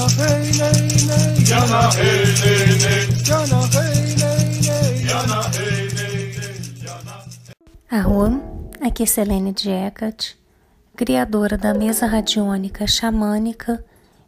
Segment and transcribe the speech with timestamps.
[0.00, 1.44] Jana hey nay nay.
[1.44, 3.04] Jana hey nay nay.
[3.22, 4.96] Jana hey nay nay.
[5.04, 6.24] Jana hey nay
[7.90, 8.40] nay.
[8.80, 10.38] Aqui é Selene Diecat,
[10.96, 13.84] criadora da mesa radiônica xamânica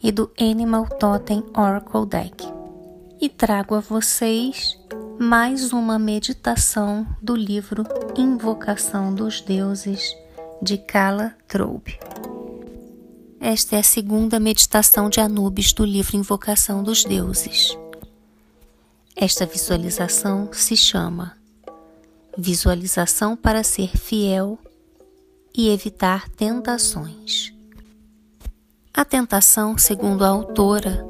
[0.00, 2.46] e do Animal Totem Oracle Deck.
[3.20, 4.78] E trago a vocês
[5.18, 7.82] mais uma meditação do livro
[8.16, 10.16] Invocação dos Deuses
[10.62, 11.98] de Kala Troube.
[13.48, 17.78] Esta é a segunda meditação de Anubis do livro Invocação dos Deuses.
[19.14, 21.36] Esta visualização se chama
[22.36, 24.58] Visualização para ser fiel
[25.56, 27.54] e evitar tentações.
[28.92, 31.06] A tentação, segundo a autora,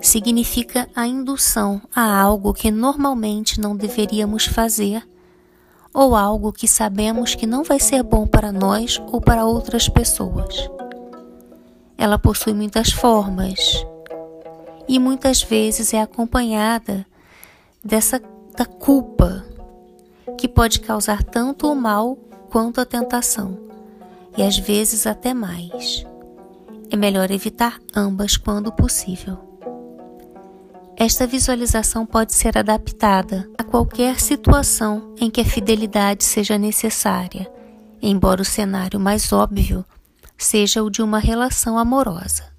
[0.00, 5.04] significa a indução a algo que normalmente não deveríamos fazer
[5.92, 10.70] ou algo que sabemos que não vai ser bom para nós ou para outras pessoas.
[12.02, 13.86] Ela possui muitas formas
[14.88, 17.06] e muitas vezes é acompanhada
[17.84, 18.20] dessa
[18.56, 19.46] da culpa
[20.36, 22.16] que pode causar tanto o mal
[22.50, 23.56] quanto a tentação
[24.36, 26.04] e às vezes até mais.
[26.90, 29.38] É melhor evitar ambas quando possível.
[30.96, 37.48] Esta visualização pode ser adaptada a qualquer situação em que a fidelidade seja necessária,
[38.02, 39.84] embora o cenário mais óbvio
[40.36, 42.52] seja o de uma relação amorosa.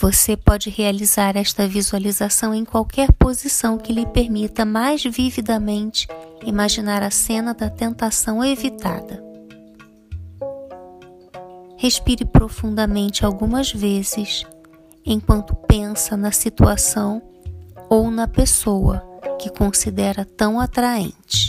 [0.00, 6.06] Você pode realizar esta visualização em qualquer posição que lhe permita mais vividamente
[6.44, 9.20] imaginar a cena da tentação evitada.
[11.76, 14.44] Respire profundamente algumas vezes
[15.04, 17.22] enquanto pensa na situação
[17.88, 19.02] ou na pessoa
[19.38, 21.47] que considera tão atraente.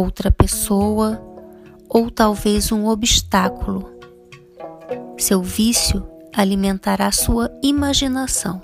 [0.00, 1.20] Outra pessoa
[1.88, 3.92] ou talvez um obstáculo.
[5.18, 8.62] Seu vício alimentará sua imaginação.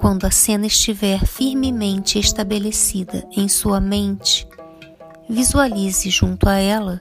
[0.00, 4.44] Quando a cena estiver firmemente estabelecida em sua mente,
[5.30, 7.00] visualize junto a ela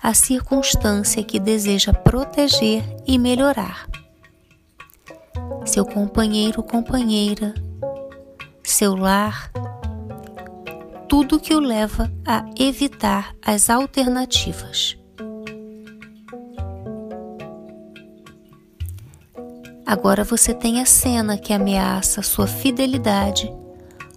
[0.00, 3.88] a circunstância que deseja proteger e melhorar.
[5.64, 7.52] Seu companheiro ou companheira,
[8.76, 9.50] seu lar,
[11.08, 14.98] tudo que o leva a evitar as alternativas.
[19.86, 23.50] Agora você tem a cena que ameaça sua fidelidade,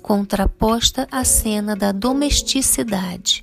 [0.01, 3.39] contraposta à cena da domesticidade,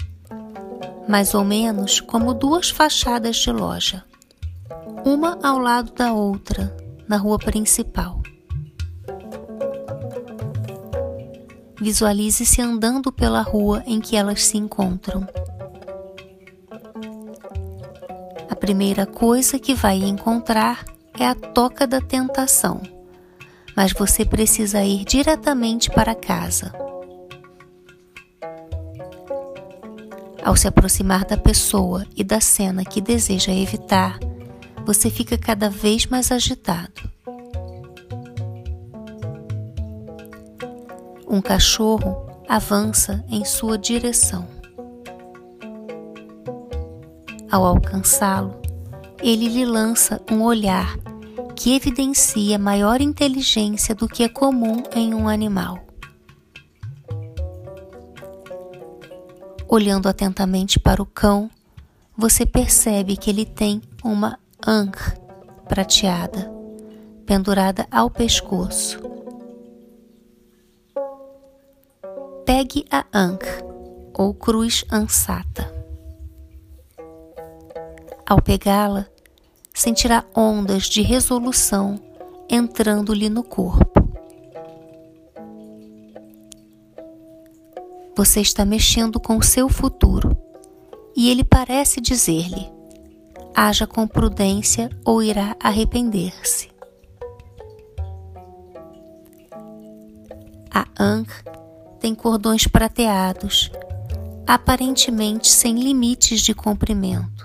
[1.08, 4.04] mais ou menos como duas fachadas de loja,
[5.02, 6.76] uma ao lado da outra,
[7.08, 8.25] na rua principal.
[11.80, 15.26] Visualize-se andando pela rua em que elas se encontram.
[18.48, 20.84] A primeira coisa que vai encontrar
[21.18, 22.80] é a toca da tentação,
[23.76, 26.72] mas você precisa ir diretamente para casa.
[30.42, 34.18] Ao se aproximar da pessoa e da cena que deseja evitar,
[34.84, 37.15] você fica cada vez mais agitado.
[41.28, 42.16] Um cachorro
[42.48, 44.46] avança em sua direção.
[47.50, 48.60] Ao alcançá-lo,
[49.22, 50.96] ele lhe lança um olhar
[51.54, 55.78] que evidencia maior inteligência do que é comum em um animal.
[59.68, 61.50] Olhando atentamente para o cão,
[62.16, 65.18] você percebe que ele tem uma ankh
[65.68, 66.56] prateada
[67.26, 69.15] pendurada ao pescoço.
[72.46, 73.44] Pegue a ankh
[74.14, 75.68] ou cruz ansata.
[78.24, 79.08] Ao pegá-la,
[79.74, 82.00] sentirá ondas de resolução
[82.48, 84.00] entrando-lhe no corpo.
[88.16, 90.30] Você está mexendo com seu futuro
[91.16, 92.70] e ele parece dizer-lhe:
[93.56, 96.70] haja com prudência ou irá arrepender-se.
[100.72, 101.44] A Ankh
[102.06, 103.68] tem cordões prateados,
[104.46, 107.44] aparentemente sem limites de comprimento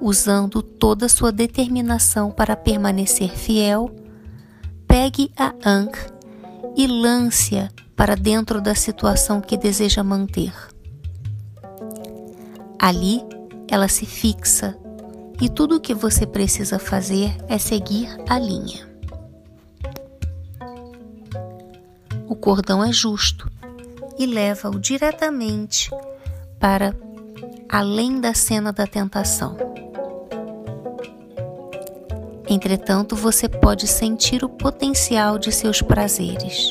[0.00, 3.94] usando toda sua determinação para permanecer fiel,
[4.86, 5.98] pegue a Ankh
[6.76, 10.54] e lance-a para dentro da situação que deseja manter.
[12.78, 13.20] Ali,
[13.68, 14.78] ela se fixa
[15.42, 18.88] e tudo o que você precisa fazer é seguir a linha.
[22.28, 23.50] o cordão é justo
[24.18, 25.90] e leva-o diretamente
[26.58, 26.94] para
[27.68, 29.56] além da cena da tentação.
[32.48, 36.70] Entretanto, você pode sentir o potencial de seus prazeres.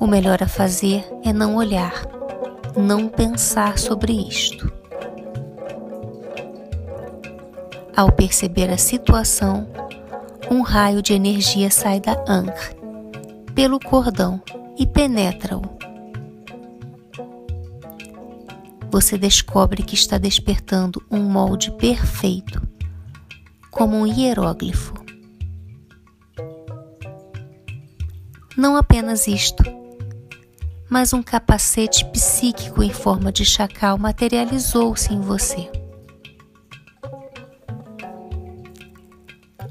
[0.00, 2.04] O melhor a fazer é não olhar,
[2.76, 4.72] não pensar sobre isto.
[7.96, 9.68] Ao perceber a situação,
[10.50, 12.74] um raio de energia sai da Ankh
[13.54, 14.40] pelo cordão
[14.78, 15.62] e penetra-o.
[18.90, 22.60] Você descobre que está despertando um molde perfeito,
[23.70, 24.94] como um hieróglifo.
[28.54, 29.64] Não apenas isto,
[30.90, 35.70] mas um capacete psíquico em forma de chacal materializou-se em você.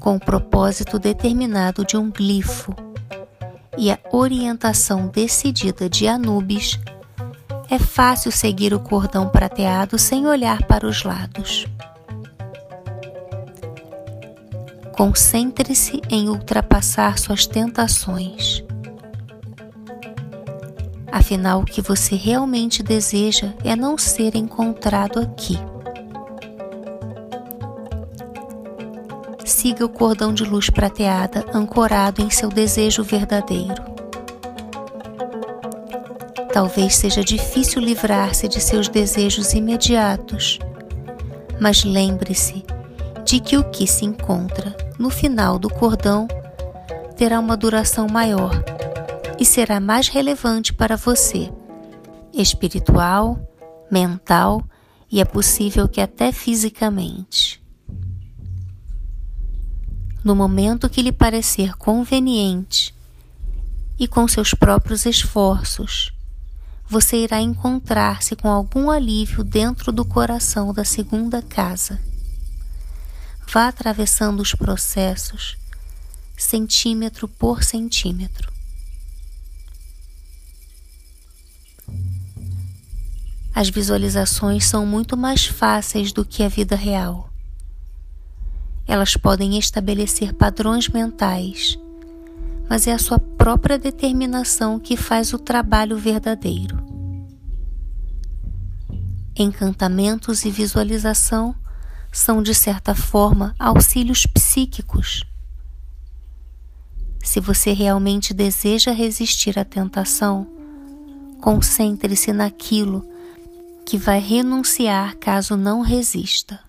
[0.00, 2.74] Com o propósito determinado de um glifo
[3.76, 6.78] e a orientação decidida de Anubis,
[7.70, 11.66] é fácil seguir o cordão prateado sem olhar para os lados.
[14.92, 18.62] Concentre-se em ultrapassar suas tentações.
[21.10, 25.58] Afinal, o que você realmente deseja é não ser encontrado aqui.
[29.62, 33.80] Siga o cordão de luz prateada ancorado em seu desejo verdadeiro.
[36.52, 40.58] Talvez seja difícil livrar-se de seus desejos imediatos,
[41.60, 42.64] mas lembre-se
[43.24, 46.26] de que o que se encontra no final do cordão
[47.16, 48.64] terá uma duração maior
[49.38, 51.52] e será mais relevante para você,
[52.34, 53.38] espiritual,
[53.88, 54.60] mental
[55.08, 57.61] e é possível que até fisicamente.
[60.24, 62.94] No momento que lhe parecer conveniente
[63.98, 66.12] e com seus próprios esforços,
[66.88, 72.00] você irá encontrar-se com algum alívio dentro do coração da segunda casa.
[73.48, 75.56] Vá atravessando os processos
[76.36, 78.52] centímetro por centímetro.
[83.54, 87.31] As visualizações são muito mais fáceis do que a vida real.
[88.92, 91.78] Elas podem estabelecer padrões mentais,
[92.68, 96.76] mas é a sua própria determinação que faz o trabalho verdadeiro.
[99.34, 101.54] Encantamentos e visualização
[102.12, 105.24] são, de certa forma, auxílios psíquicos.
[107.24, 110.46] Se você realmente deseja resistir à tentação,
[111.40, 113.08] concentre-se naquilo
[113.86, 116.60] que vai renunciar caso não resista.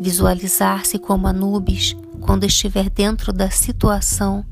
[0.00, 4.44] Visualizar-se como Anubis quando estiver dentro da situação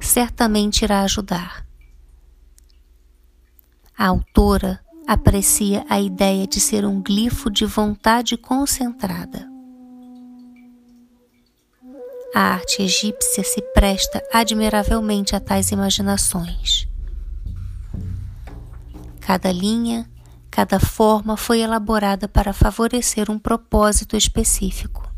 [0.00, 1.66] certamente irá ajudar.
[3.96, 9.50] A autora aprecia a ideia de ser um glifo de vontade concentrada.
[12.34, 16.88] A arte egípcia se presta admiravelmente a tais imaginações.
[19.20, 20.08] Cada linha,
[20.60, 25.10] cada forma foi elaborada para favorecer um propósito específico.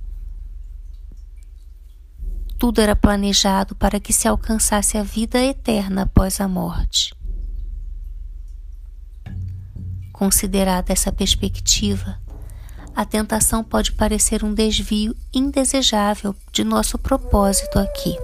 [2.57, 7.13] Tudo era planejado para que se alcançasse a vida eterna após a morte.
[10.13, 12.21] Considerada essa perspectiva,
[12.95, 18.17] a tentação pode parecer um desvio indesejável de nosso propósito aqui.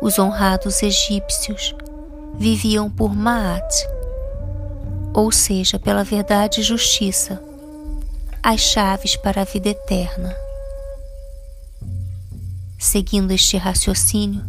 [0.00, 1.74] Os honrados egípcios
[2.36, 3.72] viviam por Maat,
[5.14, 7.42] ou seja, pela verdade e justiça,
[8.42, 10.34] as chaves para a vida eterna.
[12.78, 14.44] Seguindo este raciocínio,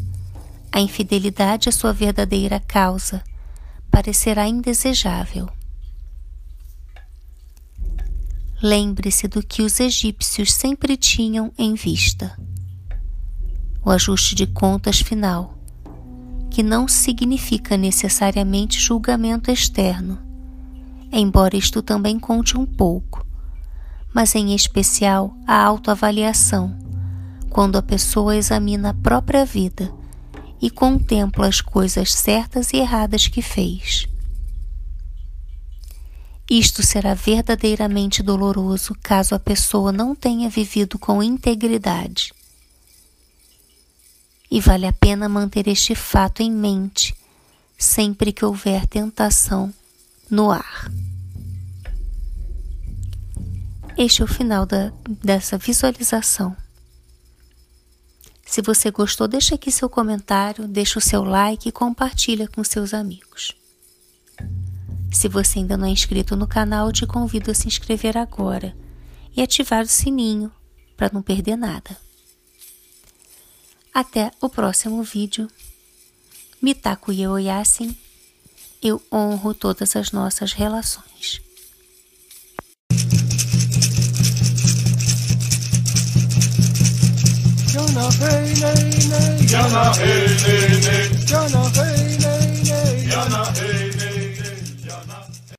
[0.72, 3.24] a infidelidade à sua verdadeira causa
[3.90, 5.50] parecerá indesejável.
[8.62, 12.38] Lembre-se do que os egípcios sempre tinham em vista:
[13.84, 15.59] o ajuste de contas final
[16.50, 20.18] que não significa necessariamente julgamento externo,
[21.12, 23.26] embora isto também conte um pouco,
[24.14, 26.76] mas em especial a autoavaliação,
[27.50, 29.94] quando a pessoa examina a própria vida
[30.62, 34.08] e contempla as coisas certas e erradas que fez.
[36.50, 42.34] Isto será verdadeiramente doloroso caso a pessoa não tenha vivido com integridade
[44.50, 47.16] e vale a pena manter este fato em mente
[47.78, 49.74] sempre que houver tentação
[50.30, 50.92] no ar.
[53.98, 54.92] Este é o final da,
[55.24, 56.56] dessa visualização.
[58.46, 62.94] Se você gostou, deixa aqui seu comentário, deixa o seu like e compartilha com seus
[62.94, 63.56] amigos.
[65.12, 68.76] Se você ainda não é inscrito no canal, te convido a se inscrever agora
[69.36, 70.52] e ativar o sininho
[70.98, 71.96] para não perder nada.
[73.94, 75.50] Até o próximo vídeo.
[76.62, 77.96] Mitaku Yeoyasin,
[78.82, 81.42] eu honro todas as nossas relações.
[87.74, 89.48] Yana hey nay nay.
[89.52, 91.10] Yana hey, nay, nay.
[91.32, 93.08] Yana hey nay nay.
[93.10, 93.89] Yana hey,